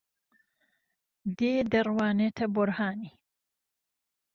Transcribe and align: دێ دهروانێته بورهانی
دێ 1.37 1.53
دهروانێته 1.71 2.45
بورهانی 2.53 3.11